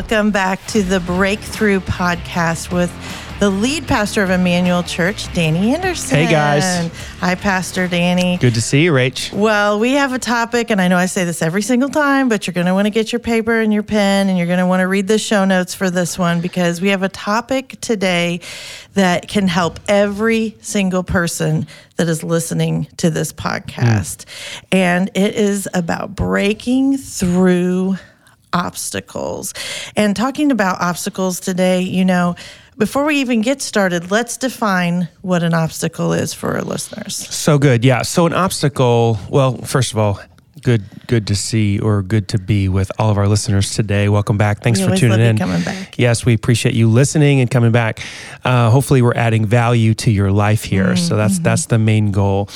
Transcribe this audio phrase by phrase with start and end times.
[0.00, 2.90] welcome back to the Breakthrough Podcast with
[3.38, 6.16] the lead pastor of Emmanuel Church, Danny Anderson.
[6.16, 6.90] Hey, guys.
[7.18, 8.38] Hi, Pastor Danny.
[8.38, 9.30] Good to see you, Rach.
[9.30, 12.46] Well, we have a topic, and I know I say this every single time, but
[12.46, 14.66] you're going to want to get your paper and your pen, and you're going to
[14.66, 18.40] want to read the show notes for this one because we have a topic today
[18.94, 24.24] that can help every single person that is listening to this podcast.
[24.24, 24.64] Mm.
[24.72, 27.96] And it is about breaking through
[28.52, 29.54] obstacles.
[29.96, 32.36] And talking about obstacles today, you know,
[32.78, 37.14] before we even get started, let's define what an obstacle is for our listeners.
[37.14, 37.84] So good.
[37.84, 38.02] Yeah.
[38.02, 40.18] So, an obstacle, well, first of all,
[40.62, 44.36] good good to see or good to be with all of our listeners today welcome
[44.36, 47.72] back thanks we for tuning in coming back yes we appreciate you listening and coming
[47.72, 48.00] back
[48.44, 50.96] uh, hopefully we're adding value to your life here mm-hmm.
[50.96, 52.48] so that's that's the main goal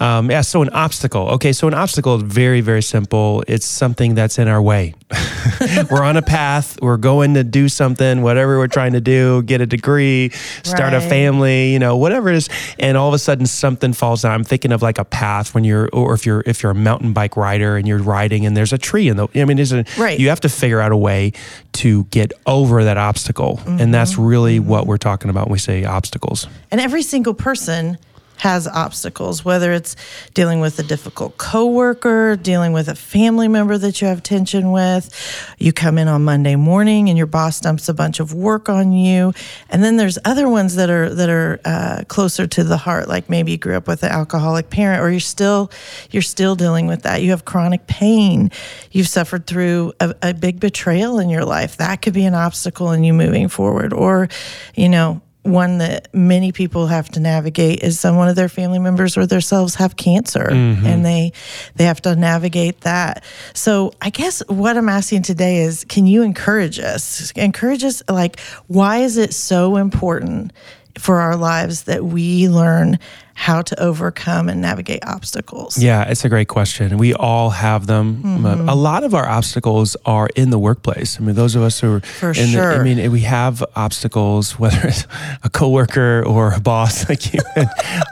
[0.00, 4.14] um, yeah so an obstacle okay so an obstacle is very very simple it's something
[4.14, 4.94] that's in our way
[5.90, 9.60] we're on a path we're going to do something whatever we're trying to do get
[9.60, 10.30] a degree
[10.62, 10.94] start right.
[10.94, 14.32] a family you know whatever it is and all of a sudden something falls down
[14.32, 17.12] i'm thinking of like a path when you're or if you're if you're a mountain
[17.12, 20.18] bike rider and you're riding and there's a tree in the I mean is right.
[20.18, 21.32] you have to figure out a way
[21.72, 23.80] to get over that obstacle mm-hmm.
[23.80, 24.68] and that's really mm-hmm.
[24.68, 26.46] what we're talking about when we say obstacles.
[26.70, 27.98] And every single person
[28.40, 29.96] has obstacles, whether it's
[30.34, 35.14] dealing with a difficult coworker, dealing with a family member that you have tension with.
[35.58, 38.92] You come in on Monday morning and your boss dumps a bunch of work on
[38.92, 39.32] you,
[39.68, 43.28] and then there's other ones that are that are uh, closer to the heart, like
[43.28, 45.70] maybe you grew up with an alcoholic parent, or you're still
[46.10, 47.22] you're still dealing with that.
[47.22, 48.50] You have chronic pain.
[48.90, 51.76] You've suffered through a, a big betrayal in your life.
[51.76, 54.28] That could be an obstacle in you moving forward, or
[54.74, 58.78] you know one that many people have to navigate is some one of their family
[58.78, 60.84] members or themselves have cancer mm-hmm.
[60.84, 61.32] and they
[61.76, 66.22] they have to navigate that so i guess what i'm asking today is can you
[66.22, 70.52] encourage us encourage us like why is it so important
[70.98, 72.98] for our lives that we learn
[73.40, 75.82] how to overcome and navigate obstacles?
[75.82, 76.98] Yeah, it's a great question.
[76.98, 78.22] We all have them.
[78.22, 78.68] Mm-hmm.
[78.68, 81.18] A lot of our obstacles are in the workplace.
[81.18, 82.74] I mean, those of us who are For in sure.
[82.74, 85.06] The, I mean, we have obstacles, whether it's
[85.42, 87.40] a coworker or a boss like you.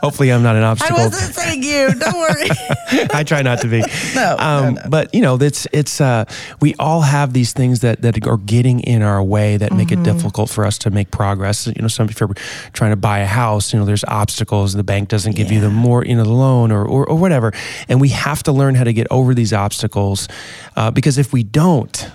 [0.00, 0.97] Hopefully, I'm not an obstacle.
[0.97, 1.93] I wasn't saying you.
[1.95, 2.49] Don't worry.
[3.12, 3.83] I try not to be.
[4.15, 6.25] no, um, no, no, But you know, it's it's uh,
[6.62, 10.00] we all have these things that that are getting in our way that make mm-hmm.
[10.00, 11.66] it difficult for us to make progress.
[11.66, 12.33] You know, some if you're
[12.72, 14.72] trying to buy a house, you know, there's obstacles.
[14.72, 15.54] The bank doesn't doesn't give yeah.
[15.54, 17.52] you the more, you know, the loan or, or, or, whatever.
[17.88, 20.28] And we have to learn how to get over these obstacles
[20.76, 22.10] uh, because if we don't,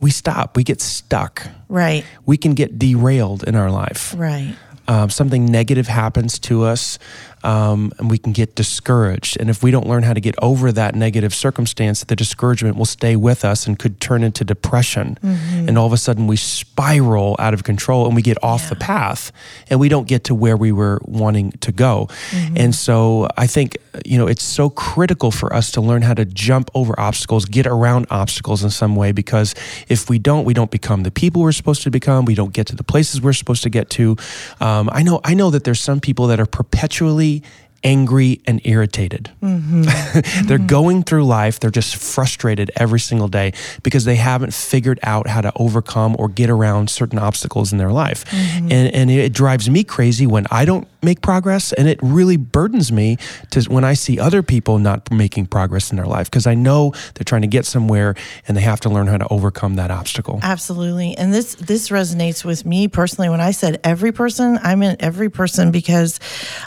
[0.00, 1.46] we stop, we get stuck.
[1.68, 2.04] Right.
[2.24, 4.14] We can get derailed in our life.
[4.16, 4.54] Right.
[4.88, 7.00] Um, something negative happens to us
[7.46, 9.36] um, and we can get discouraged.
[9.38, 12.84] And if we don't learn how to get over that negative circumstance, the discouragement will
[12.84, 15.16] stay with us and could turn into depression.
[15.22, 15.68] Mm-hmm.
[15.68, 18.70] And all of a sudden, we spiral out of control and we get off yeah.
[18.70, 19.30] the path
[19.70, 22.08] and we don't get to where we were wanting to go.
[22.30, 22.56] Mm-hmm.
[22.56, 26.24] And so I think, you know, it's so critical for us to learn how to
[26.24, 29.54] jump over obstacles, get around obstacles in some way, because
[29.86, 32.24] if we don't, we don't become the people we're supposed to become.
[32.24, 34.16] We don't get to the places we're supposed to get to.
[34.60, 37.35] Um, I know, I know that there's some people that are perpetually
[37.84, 39.30] angry and irritated.
[39.42, 39.82] Mm-hmm.
[40.46, 40.66] they're mm-hmm.
[40.66, 43.52] going through life, they're just frustrated every single day
[43.82, 47.92] because they haven't figured out how to overcome or get around certain obstacles in their
[47.92, 48.24] life.
[48.26, 48.72] Mm-hmm.
[48.72, 51.72] And, and it drives me crazy when I don't make progress.
[51.72, 53.16] And it really burdens me
[53.52, 56.92] to when I see other people not making progress in their life because I know
[57.14, 58.14] they're trying to get somewhere
[58.46, 60.40] and they have to learn how to overcome that obstacle.
[60.42, 61.16] Absolutely.
[61.16, 65.30] And this this resonates with me personally when I said every person, I meant every
[65.30, 66.20] person because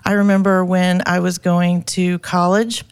[0.04, 2.84] I remember when I was going to college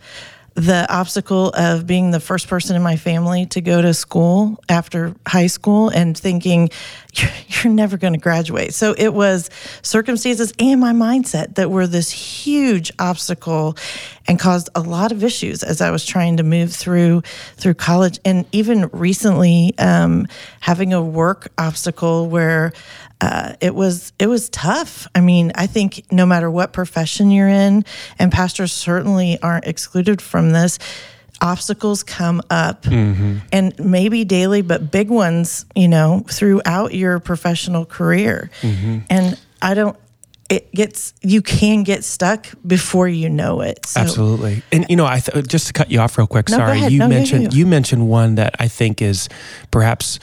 [0.57, 5.13] the obstacle of being the first person in my family to go to school after
[5.27, 6.71] high school and thinking
[7.13, 8.73] you're, you're never going to graduate.
[8.73, 9.51] So it was
[9.83, 13.77] circumstances and my mindset that were this huge obstacle
[14.27, 17.21] and caused a lot of issues as I was trying to move through
[17.57, 20.27] through college and even recently um,
[20.59, 22.73] having a work obstacle where
[23.19, 25.07] uh, it was it was tough.
[25.15, 27.85] I mean, I think no matter what profession you're in,
[28.19, 30.79] and pastors certainly aren't excluded from this.
[31.39, 33.37] Obstacles come up, mm-hmm.
[33.51, 38.49] and maybe daily, but big ones, you know, throughout your professional career.
[38.61, 38.99] Mm-hmm.
[39.09, 39.95] And I don't
[40.49, 43.85] it gets you can get stuck before you know it.
[43.85, 44.01] So.
[44.01, 46.49] Absolutely, and you know, I th- just to cut you off real quick.
[46.49, 47.59] No, sorry, you no, mentioned you.
[47.59, 49.27] you mentioned one that I think is
[49.71, 50.19] perhaps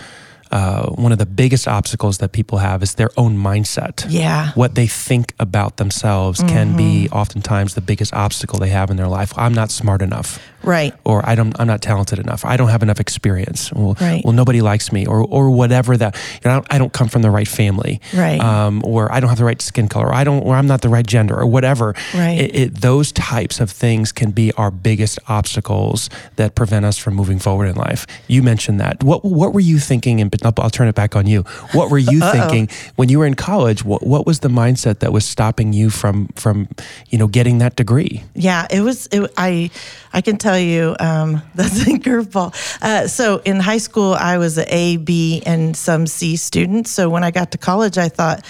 [0.55, 4.07] uh, one of the biggest obstacles that people have is their own mindset.
[4.09, 4.53] Yeah.
[4.55, 6.49] What they think about themselves mm-hmm.
[6.49, 7.15] can be mm-hmm.
[7.15, 9.37] oftentimes the biggest obstacle they have in their life.
[9.37, 10.39] I'm not smart enough.
[10.65, 10.95] Right.
[11.05, 12.45] Or I don't, I'm not talented enough.
[12.45, 13.73] I don't have enough experience.
[13.73, 14.25] Well, Right.
[14.25, 16.15] well nobody likes me, or or whatever that.
[16.43, 18.41] You know, I don't, I don't come from the right family, Right.
[18.41, 20.07] Um, or I don't have the right skin color.
[20.09, 21.95] Or I don't, or I'm not the right gender, or whatever.
[22.15, 22.41] Right.
[22.41, 27.15] It, it, those types of things can be our biggest obstacles that prevent us from
[27.15, 28.07] moving forward in life.
[28.29, 29.03] You mentioned that.
[29.05, 30.21] What what were you thinking?
[30.21, 31.43] And I'll, I'll turn it back on you.
[31.73, 33.85] What were you thinking when you were in college?
[33.85, 36.69] What what was the mindset that was stopping you from from
[37.09, 38.23] you know getting that degree?
[38.35, 39.07] Yeah, it was.
[39.13, 39.71] It, I
[40.15, 42.55] I can tell you um, that's a curveball.
[42.81, 46.87] Uh, so in high school, I was an A, B, and some C student.
[46.87, 48.45] So when I got to college, I thought,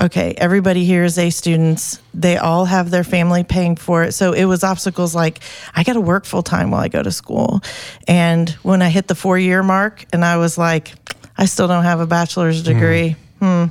[0.00, 2.00] okay, everybody here is A students.
[2.14, 4.12] They all have their family paying for it.
[4.12, 5.40] So it was obstacles like
[5.74, 7.60] I got to work full time while I go to school.
[8.08, 10.92] And when I hit the four year mark, and I was like,
[11.36, 13.16] I still don't have a bachelor's degree.
[13.40, 13.66] Hmm.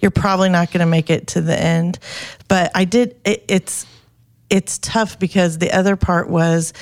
[0.00, 1.98] You're probably not going to make it to the end.
[2.48, 3.16] But I did.
[3.24, 3.86] It, it's
[4.50, 6.72] it's tough because the other part was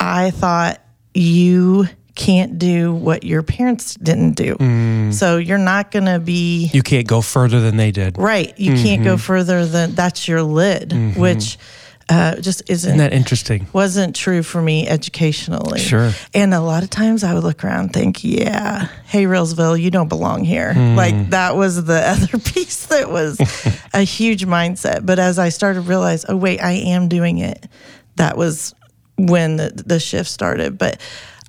[0.00, 0.80] I thought
[1.14, 5.10] you can't do what your parents didn't do.
[5.12, 8.18] So you're not going to be You can't go further than they did.
[8.18, 8.52] right.
[8.58, 9.04] You can't Mm-hmm.
[9.04, 11.56] go further than that's your lid, which
[12.12, 13.66] uh, just isn't Isn't that interesting?
[13.72, 15.80] wasn't true for me educationally.
[15.80, 16.12] Sure.
[16.34, 19.90] And a lot of times I would look around and think, yeah, hey, Railsville, you
[19.90, 20.74] don't belong here.
[20.74, 20.94] Hmm.
[20.94, 23.40] Like that was the other piece that was
[23.94, 25.06] a huge mindset.
[25.06, 27.66] But as I started to realize, oh, wait, I am doing it,
[28.16, 28.74] that was
[29.16, 30.76] when the, the shift started.
[30.76, 31.00] But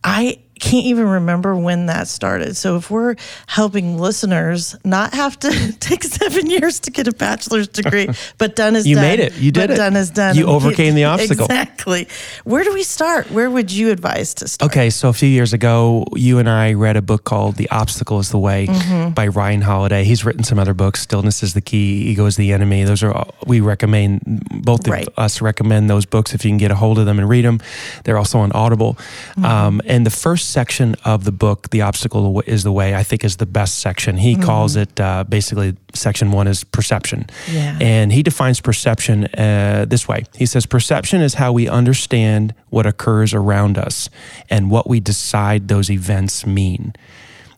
[0.01, 2.55] I can't even remember when that started.
[2.55, 3.15] So if we're
[3.47, 8.07] helping listeners not have to take seven years to get a bachelor's degree,
[8.37, 9.03] but done is You done.
[9.03, 9.35] made it.
[9.37, 9.75] You did it.
[9.75, 10.35] Done is done.
[10.37, 11.45] You overcame the obstacle.
[11.45, 12.07] Exactly.
[12.45, 13.29] Where do we start?
[13.31, 14.71] Where would you advise to start?
[14.71, 18.19] Okay, so a few years ago, you and I read a book called The Obstacle
[18.19, 19.11] is the Way Mm-hmm.
[19.13, 20.03] by Ryan Holiday.
[20.05, 22.85] He's written some other books, Stillness is the Key, Ego is the Enemy.
[22.85, 24.21] Those are, all- we recommend,
[24.63, 25.07] both Right.
[25.07, 27.43] of us recommend those books if you can get a hold of them and read
[27.43, 27.59] them.
[28.05, 28.93] They're also on Audible.
[28.93, 29.45] Mm-hmm.
[29.45, 33.23] Um, and the first section of the book, The Obstacle is the Way, I think
[33.23, 34.17] is the best section.
[34.17, 37.25] He calls it uh, basically, section one is perception.
[37.51, 37.77] Yeah.
[37.81, 42.85] And he defines perception uh, this way He says, Perception is how we understand what
[42.85, 44.09] occurs around us
[44.49, 46.93] and what we decide those events mean.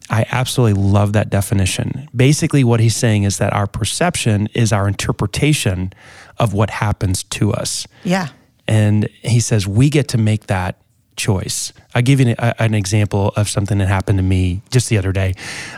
[0.09, 2.07] I absolutely love that definition.
[2.15, 5.91] Basically, what he's saying is that our perception is our interpretation
[6.37, 7.87] of what happens to us.
[8.03, 8.29] Yeah.
[8.67, 10.77] And he says, we get to make that
[11.15, 11.73] choice.
[11.93, 15.13] I'll give you an, an example of something that happened to me just the other
[15.13, 15.33] day.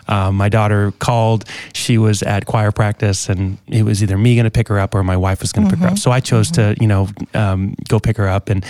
[0.08, 1.46] Um, my daughter called.
[1.74, 4.96] She was at choir practice, and it was either me going to pick her up
[4.96, 6.00] or my wife was going to pick her up.
[6.00, 8.66] So I chose to, you know, um, go pick her up, and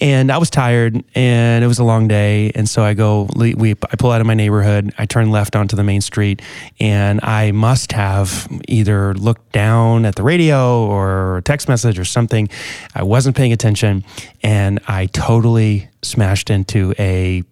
[0.00, 3.28] and I was tired, and it was a long day, and so I go.
[3.36, 4.94] We I pull out of my neighborhood.
[4.98, 6.40] I turn left onto the main street,
[6.80, 12.04] and I must have either looked down at the radio or a text message or
[12.04, 12.48] something.
[12.94, 14.04] I wasn't paying attention,
[14.42, 17.42] and I totally smashed into a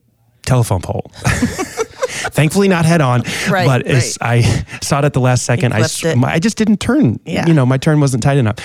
[0.42, 1.10] telephone pole.
[2.14, 4.42] Thankfully, not head on, Right, but as I
[4.82, 5.72] saw it at the last second.
[5.72, 6.16] I, clipped it.
[6.16, 7.18] my- I just didn't turn.
[7.24, 7.46] Yeah.
[7.46, 8.56] You know, my turn wasn't tight enough,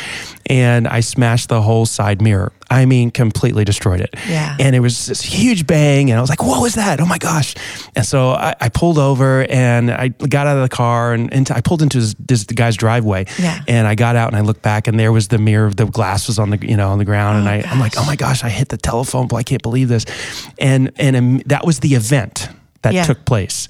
[0.46, 2.52] and I smashed the whole side mirror.
[2.72, 4.14] I mean, completely destroyed it.
[4.28, 4.56] Yeah.
[4.60, 7.00] And it was this huge bang, and I was like, "What was that?
[7.02, 7.56] Oh my gosh!"
[7.96, 11.56] And so I, I pulled over and I got out of the car and into,
[11.56, 13.26] I pulled into this, this guy's driveway.
[13.40, 13.60] Yeah.
[13.68, 15.72] And I got out and I looked back, and there was the mirror.
[15.72, 17.94] The glass was on the you know on the ground, and Oh, I, I'm like,
[17.98, 18.44] "Oh my gosh!
[18.44, 19.40] I hit the telephone pole.
[19.40, 20.06] I can't believe this."
[20.60, 22.50] And and um, that was the event
[22.82, 23.04] that Yeah.
[23.06, 23.68] took place.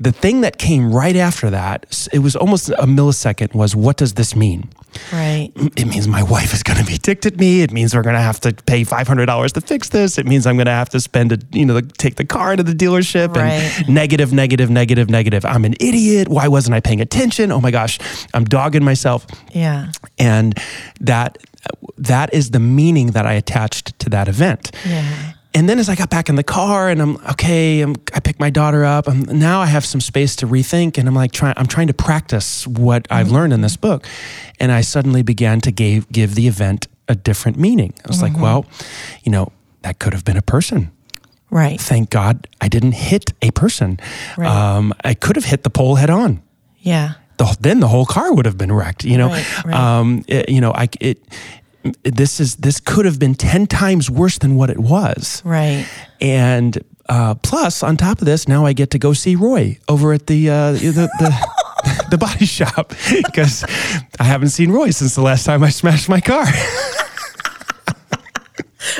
[0.00, 4.14] The thing that came right after that, it was almost a millisecond, was what does
[4.14, 4.68] this mean?
[5.12, 5.50] Right.
[5.76, 7.62] It means my wife is going to be ticked at me.
[7.62, 10.18] It means we're going to have to pay five hundred dollars to fix this.
[10.18, 12.62] It means I'm going to have to spend a you know take the car to
[12.64, 13.62] the dealership Right.
[13.78, 15.44] and negative, negative, negative, negative.
[15.44, 16.28] I'm an idiot.
[16.28, 17.52] Why wasn't I paying attention?
[17.52, 17.98] Oh my gosh,
[18.34, 19.92] I'm dogging myself Yeah.
[20.18, 20.58] and
[21.00, 21.38] that
[21.98, 24.72] that is the meaning that I attached to that event.
[24.84, 25.33] Yeah.
[25.56, 28.40] And then as I got back in the car and I'm okay, I'm, I picked
[28.40, 29.08] my daughter up.
[29.08, 31.54] i now I have some space to rethink, and I'm like trying.
[31.56, 34.04] I'm trying to practice what I've learned in this book,
[34.58, 37.92] and I suddenly began to give give the event a different meaning.
[38.04, 38.66] I was like, well,
[39.22, 40.90] you know, that could have been a person.
[41.50, 41.80] Right.
[41.80, 44.00] Thank God I didn't hit a person.
[44.36, 44.48] Right.
[44.48, 46.42] Um, I could have hit the pole head on
[46.80, 47.12] Yeah.
[47.36, 49.04] the, then the whole car would have been wrecked.
[49.04, 49.74] You know, Right, right.
[49.74, 51.22] Um, it- you know, I it.
[52.02, 55.86] This is this could have been ten times worse than what it was, Right.
[56.20, 60.12] and uh, plus on top of this, now I get to go see Roy over
[60.14, 61.08] at the uh, the.
[61.20, 61.54] the
[62.10, 62.94] The body shop
[63.26, 63.62] because
[64.18, 66.46] I haven't seen Roy since the last time I smashed my car.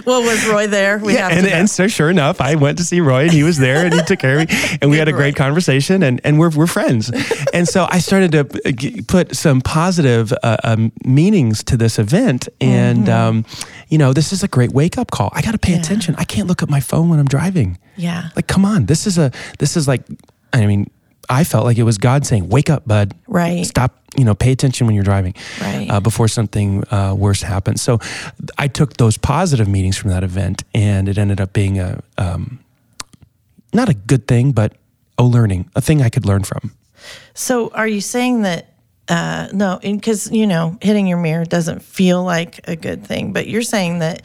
[0.06, 0.98] well, was Roy there?
[0.98, 3.58] We yeah, and, and so sure enough, I went to see Roy, and he was
[3.58, 6.38] there, and he took care of me, and we had a great conversation, and, and
[6.38, 7.10] we're we're friends.
[7.52, 13.06] and so I started to put some positive uh, um, meanings to this event, and
[13.06, 13.38] mm-hmm.
[13.38, 13.44] um,
[13.88, 15.30] you know, this is a great wake up call.
[15.32, 15.80] I got to pay yeah.
[15.80, 16.14] attention.
[16.18, 17.78] I can't look at my phone when I'm driving.
[17.96, 20.02] Yeah, like come on, this is a this is like,
[20.52, 20.90] I mean,
[21.28, 23.14] I felt like it was God saying, "Wake up, bud.
[23.26, 23.64] Right.
[23.66, 23.98] Stop.
[24.16, 25.34] You know, pay attention when you're driving.
[25.60, 25.90] Right.
[25.90, 27.98] Uh, before something uh, worse happens." So,
[28.58, 32.60] I took those positive meetings from that event, and it ended up being a um,
[33.72, 34.74] not a good thing, but
[35.18, 36.72] a learning, a thing I could learn from.
[37.34, 38.70] So, are you saying that?
[39.06, 43.46] Uh, no, because you know, hitting your mirror doesn't feel like a good thing, but
[43.46, 44.22] you're saying that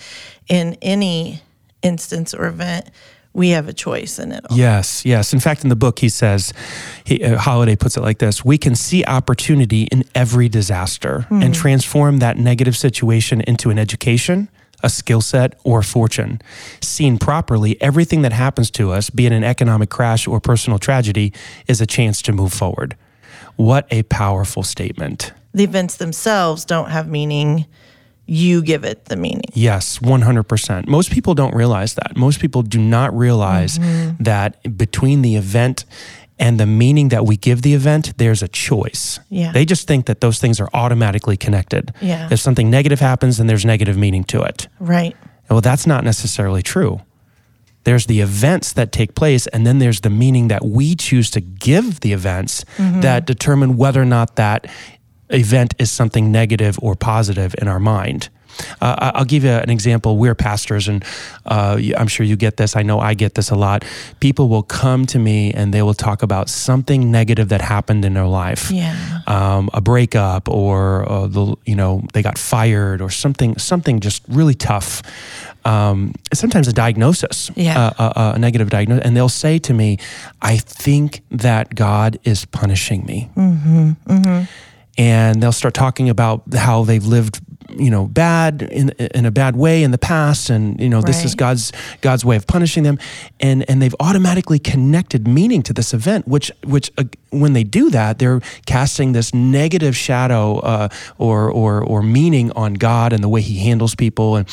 [0.47, 1.41] in any
[1.81, 2.89] instance or event
[3.33, 4.57] we have a choice in it all.
[4.57, 5.33] Yes, yes.
[5.33, 6.53] In fact, in the book, he says,
[7.03, 11.43] he, uh, Holiday puts it like this We can see opportunity in every disaster mm-hmm.
[11.43, 14.49] and transform that negative situation into an education,
[14.83, 16.41] a skill set, or fortune.
[16.81, 21.31] Seen properly, everything that happens to us, be it an economic crash or personal tragedy,
[21.67, 22.95] is a chance to move forward.
[23.55, 25.33] What a powerful statement.
[25.53, 27.65] The events themselves don't have meaning
[28.29, 29.49] you give it the meaning.
[29.53, 30.87] Yes, 100%.
[30.87, 32.15] Most people don't realize that.
[32.15, 34.23] Most people do not realize mm-hmm.
[34.23, 35.85] that between the event
[36.37, 39.19] and the meaning that we give the event, there's a choice.
[39.29, 39.51] Yeah.
[39.51, 41.93] They just think that those things are automatically connected.
[42.01, 42.29] Yeah.
[42.31, 44.67] If something negative happens, then there's negative meaning to it.
[44.79, 45.15] Right.
[45.49, 47.01] Well, that's not necessarily true.
[47.83, 51.41] There's the events that take place, and then there's the meaning that we choose to
[51.41, 53.01] give the events mm-hmm.
[53.01, 54.67] that determine whether or not that
[55.29, 58.29] event is something negative or positive in our mind.
[58.81, 60.17] Uh, I'll give you an example.
[60.17, 61.03] We're pastors, and
[61.45, 62.75] uh, I'm sure you get this.
[62.75, 63.85] I know I get this a lot.
[64.19, 68.13] People will come to me and they will talk about something negative that happened in
[68.13, 69.21] their life, yeah.
[69.27, 74.23] um, a breakup, or uh, the you know they got fired, or something something just
[74.27, 75.01] really tough.
[75.65, 77.91] Um, sometimes a diagnosis, yeah.
[77.97, 79.97] Uh, uh, a negative diagnosis, and they'll say to me,
[80.41, 84.43] "I think that God is punishing me." Mm-hmm, mm-hmm
[84.99, 87.39] and they'll start talking about how they've lived
[87.77, 91.05] you know bad in in a bad way in the past and you know right.
[91.05, 91.71] this is God's
[92.01, 92.97] God's way of punishing them
[93.39, 97.89] and and they've automatically connected meaning to this event which which uh, when they do
[97.89, 103.29] that they're casting this negative shadow uh, or or or meaning on God and the
[103.29, 104.47] way he handles people and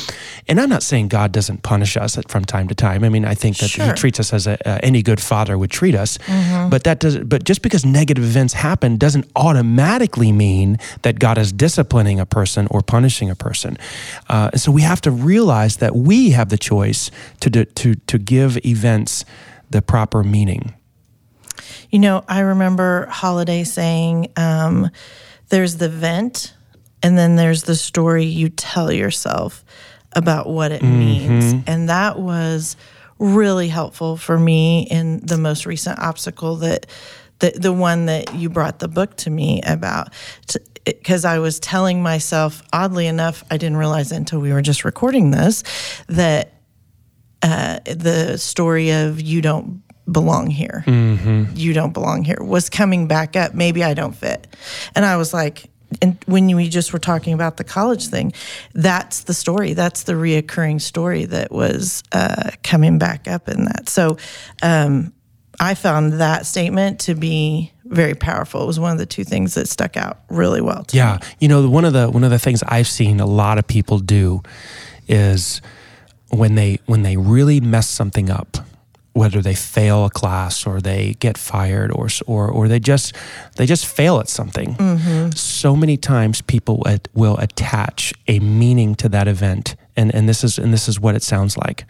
[0.49, 3.35] and I'm not saying God doesn't punish us from time to time I mean I
[3.35, 3.87] think that sure.
[3.87, 6.69] he treats us as a, uh, any good father would treat us mm-hmm.
[6.69, 11.53] but that does but just because negative events happen doesn't automatically mean that God is
[11.53, 13.79] disciplining a person or punishing punishing a person.
[14.29, 17.09] Uh, and so we have to realize that we have the choice
[17.39, 19.25] to, to, to give events
[19.71, 20.75] the proper meaning.
[21.91, 24.91] You know, I remember Holiday saying um,
[25.51, 26.53] there's the vent,
[27.01, 29.65] and then there's the story you tell yourself
[30.13, 30.99] about what it mm-hmm.
[30.99, 31.63] means.
[31.69, 32.77] And that was
[33.21, 36.87] really helpful for me in the most recent obstacle that
[37.39, 40.09] the the one that you brought the book to me about
[40.87, 45.33] because I was telling myself, oddly enough, I didn't realize until we were just recording
[45.33, 45.65] this
[46.09, 46.55] that
[47.43, 51.45] uh, the story of you don't belong here, mm-hmm.
[51.55, 53.55] you don't belong here was coming back up.
[53.55, 54.47] Maybe I don't fit,
[54.95, 55.71] and I was like.
[56.03, 58.33] And when we just were talking about the college thing,
[58.75, 59.73] that's the story.
[59.73, 63.89] That's the reoccurring story that was uh, coming back up in that.
[63.89, 64.17] So,
[64.63, 65.13] um,
[65.61, 68.63] I found that statement to be very powerful.
[68.63, 70.85] It was one of the two things that stuck out really well.
[70.93, 71.29] yeah, me.
[71.41, 73.99] you know, one of the one of the things I've seen a lot of people
[73.99, 74.43] do
[75.09, 75.61] is
[76.31, 78.59] when they when they really mess something up,
[79.13, 83.15] whether they fail a class or they get fired or or or they just
[83.57, 84.75] they just fail at something.
[84.75, 85.31] Mm-hmm.
[85.31, 86.85] So many times people
[87.15, 91.15] will attach a meaning to that event, and and this is and this is what
[91.15, 91.87] it sounds like.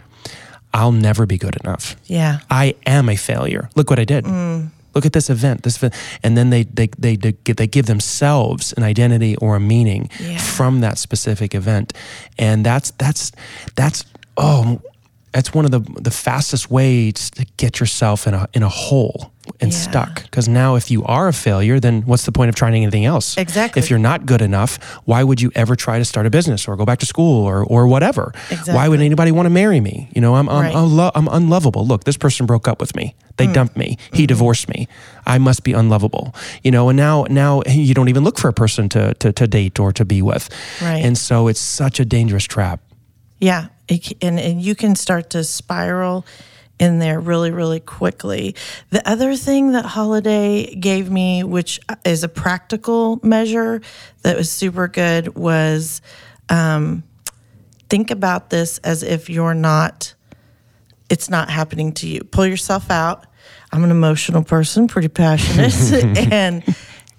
[0.77, 1.97] I'll never be good enough.
[2.05, 2.41] Yeah.
[2.51, 3.71] I am a failure.
[3.77, 4.27] Look what I did.
[4.27, 4.69] Mm.
[4.95, 5.63] Look at this event.
[5.63, 5.95] This event.
[6.23, 10.37] and then they they they they give themselves an identity or a meaning yeah.
[10.37, 11.95] from that specific event,
[12.39, 13.33] and that's that's
[13.75, 14.05] that's
[14.37, 14.81] oh
[15.33, 19.33] that's one of the the fastest ways to get yourself in a in a hole
[19.61, 19.79] and yeah.
[19.79, 20.23] stuck.
[20.23, 23.37] Because now, if you are a failure, then what's the point of trying anything else?
[23.37, 23.81] Exactly.
[23.81, 26.77] If you're not good enough, why would you ever try to start a business or
[26.77, 28.33] go back to school or or whatever?
[28.51, 28.75] Exactly.
[28.75, 30.09] Why would anybody want to marry me?
[30.15, 30.75] You know, I'm I'm, right.
[30.75, 31.87] unlo- I'm unlovable.
[31.87, 33.15] Look, this person broke up with me.
[33.37, 33.55] They mm.
[33.55, 33.99] dumped me.
[34.13, 34.27] He mm-hmm.
[34.27, 34.89] divorced me.
[35.27, 36.35] I must be unlovable.
[36.63, 39.47] You know, and now now you don't even look for a person to to, to
[39.47, 40.49] date or to be with.
[40.83, 41.05] Right.
[41.05, 42.81] And so it's such a dangerous trap.
[43.39, 46.25] Yeah, it, and and you can start to spiral
[46.79, 48.55] in there really really quickly.
[48.91, 53.81] The other thing that Holiday gave me, which is a practical measure
[54.23, 56.03] that was super good, was
[56.49, 57.03] um,
[57.89, 60.15] think about this as if you're not,
[61.09, 62.25] it's not happening to you.
[62.25, 63.27] Pull yourself out.
[63.73, 66.17] I'm an emotional person, pretty passionate.
[66.33, 66.63] and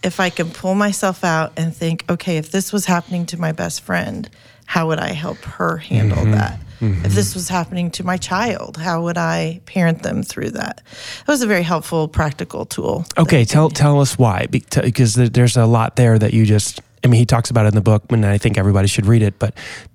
[0.03, 3.51] if I can pull myself out and think, okay, if this was happening to my
[3.51, 4.29] best friend,
[4.65, 6.31] how would I help her handle mm-hmm.
[6.31, 6.59] that?
[6.81, 7.05] Mm-hmm.
[7.05, 10.81] If this was happening to my child, how would I parent them through that?
[11.21, 13.05] It was a very helpful, practical tool.
[13.17, 16.81] Okay, tell tell us why, because there's a lot there that you just.
[17.03, 19.21] I mean, he talks about it in the book, and I think everybody should read
[19.21, 19.37] it.
[19.37, 19.53] But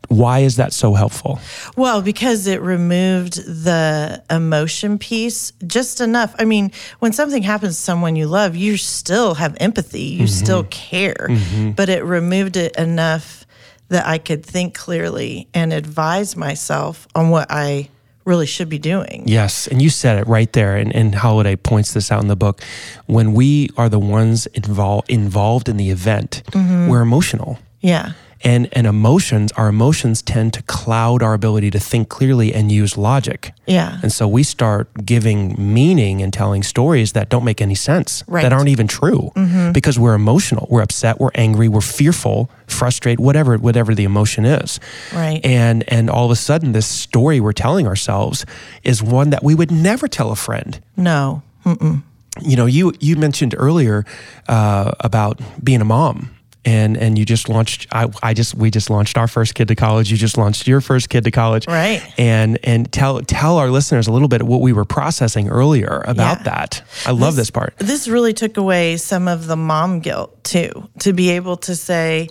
[0.09, 1.41] why is that so helpful?
[1.77, 6.35] Well, because it removed the emotion piece just enough.
[6.39, 6.71] I mean,
[7.01, 10.45] when something happens to someone you love, you still have empathy, you mm-hmm.
[10.45, 11.73] still care, mm-hmm.
[11.73, 13.42] but it removed it enough
[13.93, 17.89] that I could think clearly and advise myself on what I
[18.25, 19.25] really should be doing.
[19.27, 19.67] Yes.
[19.67, 20.77] And you said it right there.
[20.77, 22.63] And, and Holiday points this out in the book.
[23.07, 26.89] When we are the ones involved involved in the event, mm-hmm.
[26.89, 27.59] we're emotional.
[27.81, 32.71] Yeah and and emotions our emotions tend to cloud our ability to think clearly and
[32.71, 33.53] use logic.
[33.67, 33.99] Yeah.
[34.03, 38.43] And so we start giving meaning and telling stories that don't make any sense right.
[38.43, 39.31] that aren't even true.
[39.35, 39.73] Mm-hmm.
[39.73, 44.81] because we're emotional we're upset we're angry we're fearful frustrated whatever whatever the emotion is.
[45.15, 45.41] Right.
[45.45, 48.45] And and all of a sudden this story we're telling ourselves
[48.83, 50.81] is one that we would never tell a friend.
[50.97, 51.43] No.
[51.65, 52.03] Mm-mm.
[52.41, 54.05] you know you you mentioned earlier
[54.49, 56.31] uh, about being a mom
[56.65, 59.75] and and you just launched I, I just we just launched our first kid to
[59.75, 60.11] college.
[60.11, 61.67] You just launched your first kid to college.
[61.67, 62.03] Right.
[62.19, 66.03] And and tell tell our listeners a little bit of what we were processing earlier
[66.07, 66.45] about yeah.
[66.45, 66.83] that.
[67.07, 67.75] I love this, this part.
[67.79, 72.29] This really took away some of the mom guilt too to be able to say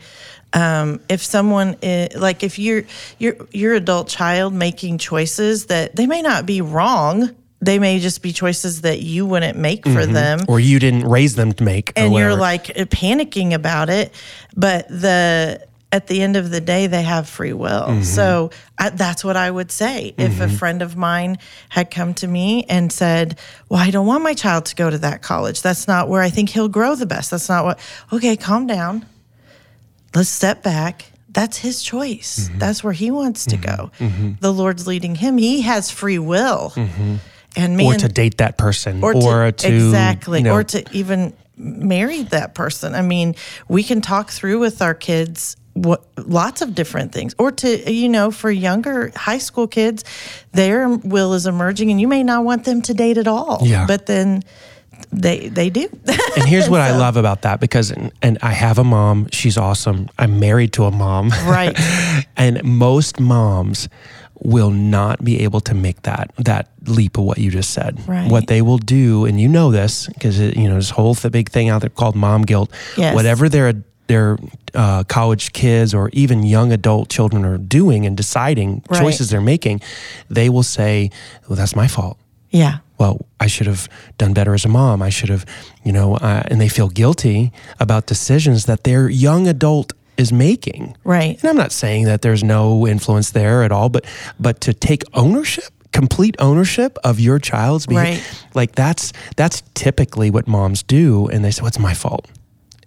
[0.53, 2.83] um, if someone is, like if you're
[3.19, 8.21] your your adult child making choices that they may not be wrong they may just
[8.21, 10.13] be choices that you wouldn't make for mm-hmm.
[10.13, 14.13] them or you didn't raise them to make and you're like panicking about it
[14.55, 18.01] but the at the end of the day they have free will mm-hmm.
[18.01, 20.31] so I, that's what i would say mm-hmm.
[20.31, 20.55] if a mm-hmm.
[20.55, 21.37] friend of mine
[21.69, 23.37] had come to me and said
[23.69, 26.29] well i don't want my child to go to that college that's not where i
[26.29, 27.79] think he'll grow the best that's not what
[28.11, 29.05] okay calm down
[30.15, 32.49] let's step back that's his choice.
[32.49, 32.59] Mm-hmm.
[32.59, 34.27] That's where he wants to mm-hmm.
[34.27, 34.35] go.
[34.41, 35.37] The Lord's leading him.
[35.37, 36.73] He has free will.
[37.55, 39.03] And or to date that person.
[39.03, 40.39] Or, or to, to, exactly.
[40.39, 42.95] you know, or to even marry that person.
[42.95, 43.35] I mean
[43.67, 47.35] we can talk through with our kids what lots of different things.
[47.37, 50.03] Or to you know for younger high school kids
[50.53, 53.59] their will is emerging and you may not want them to date at all.
[53.63, 53.85] Yeah.
[53.87, 54.43] but then
[55.11, 55.89] they they do.
[56.37, 59.27] And here's what so, i love about that because and, and i have a mom.
[59.31, 60.09] She's awesome.
[60.17, 61.29] I'm married to a mom.
[61.45, 61.77] Right.
[62.37, 63.87] And most moms
[64.43, 67.99] will not be able to make that that leap of what you just said.
[68.07, 68.29] Right.
[68.29, 71.49] What they will do, and you know this because you know this whole th- big
[71.49, 72.71] thing out there called mom guilt.
[72.97, 73.15] Yes.
[73.15, 73.73] Whatever their
[74.07, 74.37] their
[74.73, 78.99] uh, college kids or even young adult children are doing and deciding right.
[78.99, 79.81] choices they're making,
[80.29, 81.11] they will say,
[81.47, 82.17] "Well, that's my fault."
[82.49, 82.79] Yeah.
[82.97, 85.01] Well, I should have done better as a mom.
[85.01, 85.45] I should have,
[85.83, 90.95] you know, uh, and they feel guilty about decisions that their young adult is making.
[91.03, 91.39] Right.
[91.41, 94.05] And I'm not saying that there's no influence there at all, but
[94.39, 98.45] but to take ownership complete ownership of your child's behavior right.
[98.53, 102.29] like that's that's typically what moms do and they say what's well, my fault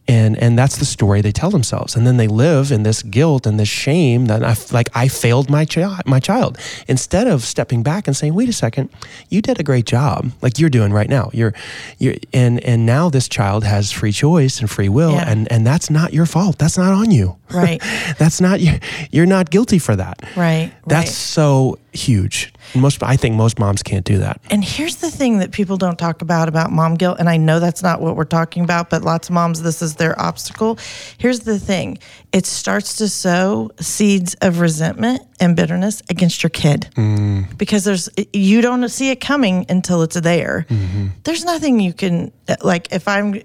[0.07, 1.97] and and that's the story they tell themselves.
[1.97, 5.49] And then they live in this guilt and this shame that I like I failed
[5.49, 6.59] my child my child.
[6.88, 8.90] Instead of stepping back and saying wait a second
[9.29, 10.31] you did a great job.
[10.43, 11.31] Like you're doing right now.
[11.33, 11.55] You're
[11.99, 15.31] you're and and now this child has free choice and free will yeah.
[15.31, 16.59] and and that's not your fault.
[16.59, 17.37] That's not on you.
[17.51, 17.81] Right.
[18.19, 18.79] That's not you
[19.11, 20.23] you're not guilty for that.
[20.37, 21.14] Right that's right.
[21.14, 24.40] so huge most I think most moms can't do that.
[24.50, 27.61] And here's the thing that people don't talk about about mom guilt and I know
[27.61, 30.78] that's not what we're talking about, but lots of moms this is their obstacle.
[31.18, 31.98] Here's the thing.
[32.33, 36.88] It starts to sow seeds of resentment and bitterness against your kid.
[36.96, 37.57] Mm.
[37.57, 40.66] Because there's you don't see it coming until it's there.
[40.68, 41.09] Mm-hmm.
[41.22, 43.40] There's nothing you can like if I'm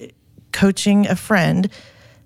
[0.51, 1.69] coaching a friend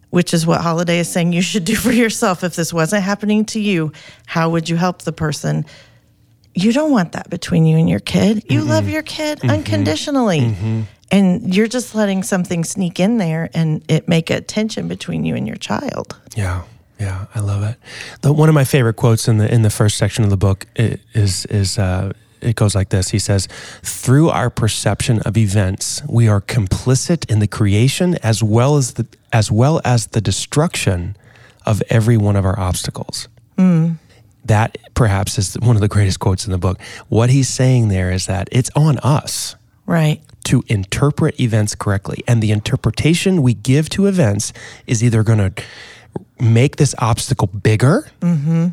[0.09, 2.43] which is what Holiday is saying you should do for yourself.
[2.43, 3.91] If this wasn't happening to you,
[4.27, 5.65] how would you help the person?
[6.56, 8.44] You don't want that between you and your kid.
[8.52, 8.70] You mm-hmm.
[8.70, 9.50] love your kid mm-hmm.
[9.50, 10.42] unconditionally.
[10.42, 10.82] Mm-hmm.
[11.12, 15.36] And you're just letting something sneak in there and it make a tension between you
[15.36, 16.18] and your child.
[16.36, 16.63] Yeah.
[17.00, 17.78] Yeah, I love it.
[18.22, 20.68] The, one of my favorite quotes in the in the first section of the book
[20.76, 23.10] is is uh, it goes like this.
[23.10, 23.48] He says,
[23.82, 29.06] "Through our perception of events, we are complicit in the creation as well as the
[29.34, 31.18] as well as the destruction
[31.66, 33.98] of every one of our obstacles." Mm
[34.45, 36.82] that perhaps is one of the greatest quotes in the book.
[37.10, 39.56] What he's saying there is that it's on us.
[39.86, 40.21] Right.
[40.45, 42.23] To interpret events correctly.
[42.27, 44.53] And the interpretation we give to events
[44.88, 45.63] is either going to
[46.39, 48.67] make this obstacle bigger mm-hmm.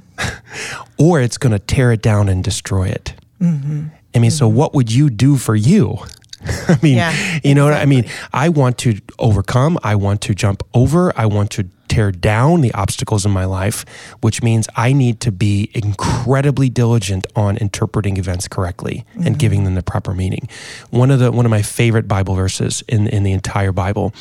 [0.99, 3.15] or it's going to tear it down and destroy it.
[3.41, 3.87] Mm-hmm.
[4.15, 4.57] I mean, so mm-hmm.
[4.57, 5.99] what would you do for you?
[6.69, 8.07] I mean, Yeah, you know what I mean?
[8.33, 12.73] I want to overcome, I want to jump over, I want to tear down the
[12.73, 13.85] obstacles in my life,
[14.21, 19.75] which means I need to be incredibly diligent on interpreting events correctly and giving them
[19.75, 20.49] the proper meaning.
[20.91, 24.15] One of the one of my favorite Bible verses in in the entire Bible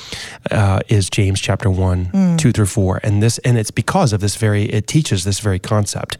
[0.49, 4.35] uh, is James chapter one, two through four, and this and it's because of this
[4.35, 6.17] very it teaches this very concept.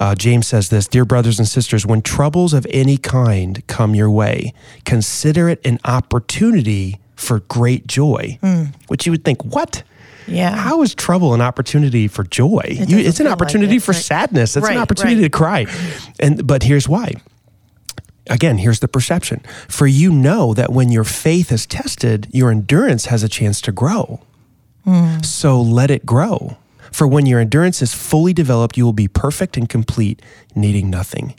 [0.00, 4.10] Uh, James says this Dear brothers and sisters, when troubles of any kind come your
[4.10, 4.52] way,
[4.84, 8.38] consider it an opportunity for great joy.
[8.88, 9.82] Which you would think, what?
[10.26, 10.54] Yeah.
[10.56, 12.62] How is trouble an opportunity for joy?
[12.66, 14.00] You, it's an feel like opportunity it, for right.
[14.00, 14.56] sadness.
[14.56, 15.32] It's Right, an opportunity right.
[15.32, 15.66] to cry.
[16.18, 17.12] And but here's why.
[18.28, 19.40] Again, here's the perception.
[19.68, 23.72] For you know that when your faith is tested, your endurance has a chance to
[23.72, 24.20] grow.
[25.22, 26.56] So let it grow.
[26.92, 30.22] For when your endurance is fully developed, you will be perfect and complete,
[30.54, 31.34] needing nothing.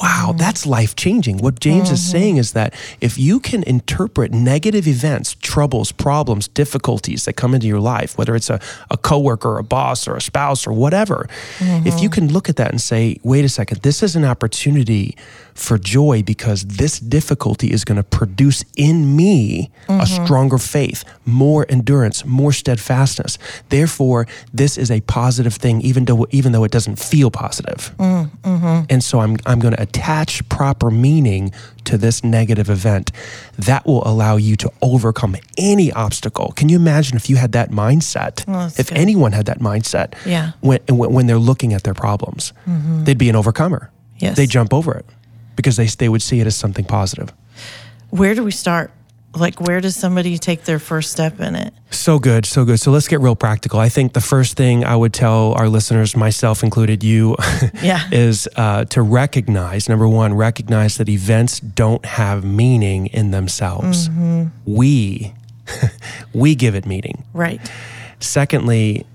[0.00, 0.38] Wow, mm.
[0.38, 1.38] that's life changing.
[1.38, 2.10] What James is mm-hmm.
[2.10, 7.66] saying is that if you can interpret negative events, troubles, problems, difficulties that come into
[7.66, 11.28] your life, whether it's a, a coworker, a boss, or a spouse, or whatever,
[11.60, 12.08] if you mm-hmm.
[12.08, 15.16] can look at that and say, wait a second, this is an opportunity
[15.54, 20.24] for joy because this difficulty is going to produce in me a mm-hmm.
[20.24, 23.38] stronger faith, more endurance, more steadfastness.
[23.68, 27.94] Therefore, this is a positive thing, even though even though it doesn't feel positive.
[27.98, 28.84] Mm, mm-hmm.
[28.88, 31.52] And so I'm, I'm going to attach proper meaning
[31.84, 33.12] to this negative event.
[33.58, 36.52] That will allow you to overcome any obstacle.
[36.56, 38.44] Can you imagine if you had that mindset?
[38.48, 38.98] Oh, if good.
[38.98, 40.52] anyone had that mindset Yeah.
[40.60, 43.04] when, when when they're looking at their problems, mm-hmm.
[43.04, 43.90] they'd be an overcomer.
[44.18, 44.36] Yes.
[44.36, 45.06] They jump over it
[45.60, 47.32] because they, they would see it as something positive.
[48.10, 48.90] Where do we start?
[49.32, 51.72] Like, where does somebody take their first step in it?
[51.90, 52.80] So good, so good.
[52.80, 53.78] So let's get real practical.
[53.78, 57.36] I think the first thing I would tell our listeners, myself included, you,
[57.82, 58.00] Yeah.
[58.10, 64.10] is uh, to recognize number one, recognize that events don't have meaning in themselves.
[64.66, 65.32] We,
[66.34, 67.22] we give it meaning.
[67.32, 67.60] Right.
[68.18, 69.06] Secondly,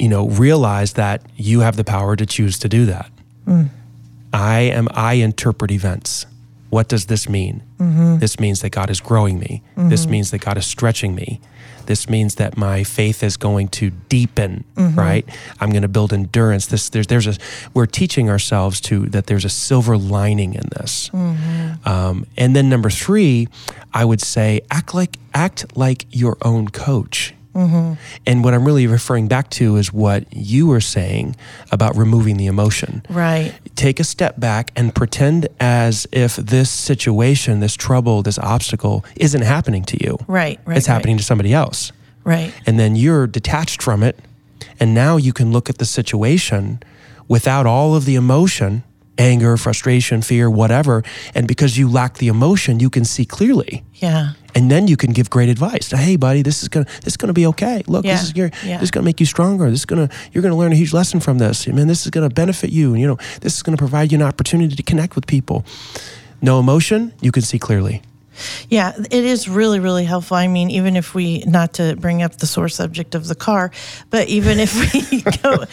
[0.00, 3.08] you know, realize that you have the power to choose to do that.
[4.32, 4.88] I am.
[4.92, 6.26] I interpret events.
[6.70, 7.62] What does this mean?
[7.78, 8.18] Mm-hmm.
[8.18, 9.62] This means that God is growing me.
[9.76, 10.10] This mm-hmm.
[10.12, 11.40] means that God is stretching me.
[11.86, 14.64] This means that my faith is going to deepen.
[14.76, 14.96] Mm-hmm.
[14.96, 15.28] Right?
[15.60, 16.66] I'm going to build endurance.
[16.66, 17.34] This there's there's a
[17.74, 21.10] we're teaching ourselves to that there's a silver lining in this.
[21.84, 23.48] Um, and then number three,
[23.92, 27.34] I would say act like act like your own coach.
[27.54, 27.94] Mm-hmm.
[28.26, 31.36] And what I'm really referring back to is what you were saying
[31.72, 33.02] about removing the emotion.
[33.10, 33.52] Right.
[33.74, 39.42] Take a step back and pretend as if this situation, this trouble, this obstacle isn't
[39.42, 40.18] happening to you.
[40.28, 40.60] Right.
[40.64, 40.76] Right.
[40.76, 41.92] it's happening to somebody else.
[42.24, 42.52] Right.
[42.66, 44.18] And then you're detached from it.
[44.78, 46.80] And now you can look at the situation
[47.28, 48.82] without all of the emotion
[49.20, 51.02] anger, frustration, fear, whatever.
[51.34, 54.32] And because you lack the emotion, you can see clearly Yeah.
[54.54, 55.90] and then you can give great advice.
[55.90, 57.82] Hey, buddy, this is gonna this is gonna be okay.
[57.86, 58.78] Look, Yeah, this is your yeah.
[58.78, 59.70] this is gonna make you stronger.
[59.70, 61.68] This is gonna you're gonna learn a huge lesson from this.
[61.68, 62.94] I mean, this is gonna benefit you.
[62.94, 65.64] You know, this is gonna provide you an opportunity to connect with people.
[66.42, 68.00] No emotion, you can see clearly.
[68.68, 70.36] Yeah, it is really, really helpful.
[70.36, 73.70] I mean, even if we, not to bring up the sore subject of the car,
[74.10, 75.64] but even if we go,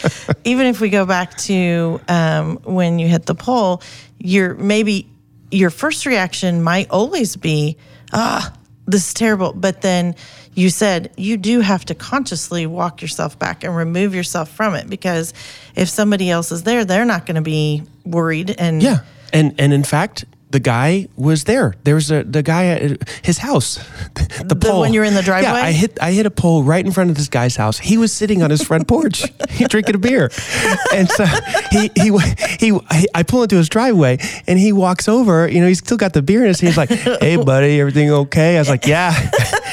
[0.44, 3.82] even if we go back to um, when you hit the pole,
[4.18, 5.08] your maybe
[5.50, 7.76] your first reaction might always be,
[8.12, 8.52] ah,
[8.86, 9.52] this is terrible.
[9.52, 10.14] But then
[10.54, 14.90] you said you do have to consciously walk yourself back and remove yourself from it
[14.90, 15.32] because
[15.76, 18.54] if somebody else is there, they're not going to be worried.
[18.58, 19.00] And Yeah,
[19.32, 21.74] and and in fact, the guy was there.
[21.84, 23.78] There's a the guy at his house.
[24.44, 24.80] The, pole.
[24.80, 25.50] when you're in the driveway?
[25.50, 27.78] Yeah, I hit I hit a pole right in front of this guy's house.
[27.78, 30.30] He was sitting on his front porch, he drinking a beer,
[30.94, 31.24] and so
[31.70, 32.10] he he
[32.58, 32.78] he.
[33.14, 35.48] I pull into his driveway, and he walks over.
[35.48, 36.60] You know, he's still got the beer in his.
[36.60, 36.68] hand.
[36.68, 39.12] He's like, "Hey, buddy, everything okay?" I was like, "Yeah."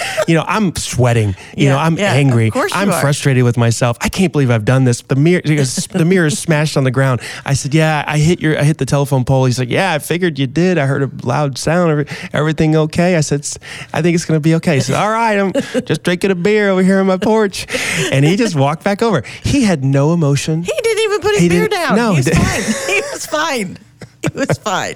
[0.28, 1.36] You know, I'm sweating.
[1.56, 2.52] You know, I'm yeah, of angry.
[2.74, 3.00] I'm are.
[3.00, 3.96] frustrated with myself.
[4.02, 5.02] I can't believe I've done this.
[5.02, 7.22] The mirror, the mirror is smashed on the ground.
[7.46, 10.00] I said, "Yeah, I hit your, I hit the telephone pole." He's like, "Yeah, I
[10.00, 10.80] figured you did.
[10.80, 12.10] I heard a loud sound.
[12.34, 13.48] Everything okay?" I said,
[13.94, 15.54] "I think it's gonna be okay." He said, "All right, I'm
[15.86, 17.68] just drinking a beer over here on my porch,"
[18.12, 19.22] and he just walked back over.
[19.44, 20.64] He had no emotion.
[20.64, 21.96] He didn't even put his He beer down.
[21.96, 22.88] no, he he was fine.
[22.96, 23.78] He was fine.
[24.24, 24.96] He was fine.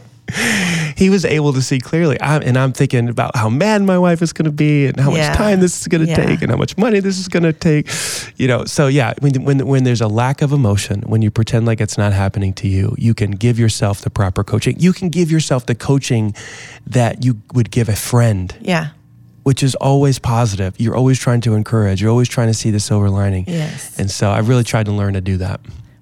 [0.96, 2.20] He was able to see clearly.
[2.20, 5.12] I, and I'm thinking about how mad my wife is going to be, and how
[5.14, 5.30] Yeah.
[5.30, 6.26] much time this is going to Yeah.
[6.26, 7.88] take, and how much money this is going to take.
[8.38, 11.66] You know, so yeah, when, when when there's a lack of emotion, when you pretend
[11.66, 14.76] like it's not happening to you, you can give yourself the proper coaching.
[14.80, 16.34] You can give yourself the coaching
[16.88, 18.88] that you would give a friend Yeah.
[19.44, 20.74] which is always positive.
[20.78, 22.02] You're always trying to encourage.
[22.02, 23.46] You're always trying to see the silver lining.
[23.48, 23.98] Yes.
[24.00, 25.60] And so I've really tried to learn to do that.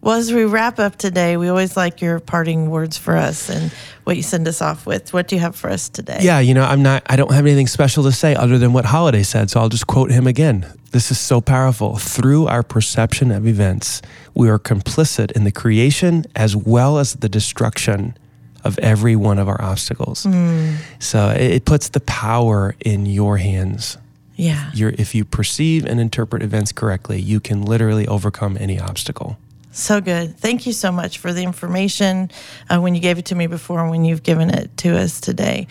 [0.07, 3.73] Well, as we wrap up today, we always like your parting words for us and
[4.05, 5.11] what you send us off with.
[5.11, 6.19] What do you have for us today?
[6.21, 8.85] Yeah, you know, I'm not, I don't have anything special to say other than what
[8.85, 9.49] Holiday said.
[9.49, 10.65] So I'll just quote him again.
[10.91, 11.97] This is so powerful.
[11.97, 14.01] Through our perception of events,
[14.33, 18.17] we are complicit in the creation as well as the destruction
[18.63, 20.23] of every one of our obstacles.
[20.23, 20.77] Mm.
[20.99, 23.97] So it, puts the power in your hands.
[24.37, 24.71] Yeah.
[24.73, 29.37] You're, if you perceive and interpret events correctly, you can literally overcome any obstacle.
[29.77, 30.35] So good.
[30.35, 32.31] Thank you so much for the information
[32.67, 35.21] uh, when you gave it to me before and when you've given it to us
[35.21, 35.67] today.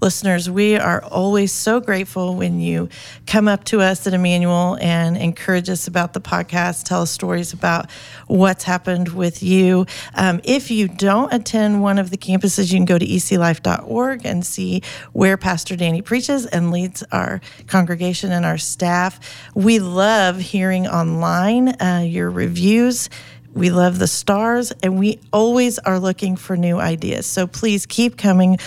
[0.00, 2.88] Listeners, we are always so grateful when you
[3.26, 7.52] come up to us at Emmanuel and encourage us about the podcast, tell us stories
[7.52, 7.90] about
[8.28, 9.86] what's happened with you.
[10.14, 14.46] Um, if you don't attend one of the campuses, you can go to eclife.org and
[14.46, 14.82] see
[15.14, 19.18] where Pastor Danny preaches and leads our congregation and our staff.
[19.56, 23.10] We love hearing online uh, your reviews
[23.54, 27.26] we love the stars, and we always are looking for new ideas.
[27.26, 28.58] So please keep coming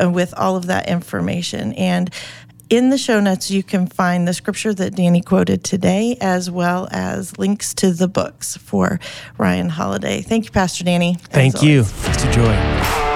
[0.00, 1.72] Uh, with all of that information.
[1.74, 2.10] And
[2.70, 6.86] in the show notes, you can find the scripture that Danny quoted today, as well
[6.90, 9.00] as links to the books for
[9.38, 10.20] Ryan Holiday.
[10.20, 11.16] Thank you, Pastor Danny.
[11.30, 11.80] Thank you.
[11.80, 13.07] It's a joy.